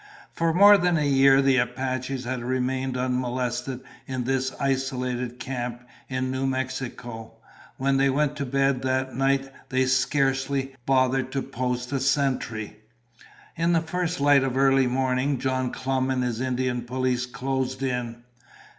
[0.33, 6.31] For more than a year the Apaches had remained unmolested in this isolated camp in
[6.31, 7.35] New Mexico.
[7.77, 12.77] When they went to bed that night, they scarcely bothered to post a sentry.
[13.55, 18.23] In the first light of early morning John Clum and his Indian police closed in.